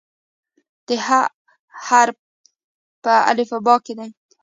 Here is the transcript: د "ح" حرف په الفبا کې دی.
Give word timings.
د 0.87 0.89
"ح" 1.05 1.07
حرف 1.85 2.17
په 3.03 3.13
الفبا 3.31 3.75
کې 3.85 3.93
دی. 3.99 4.09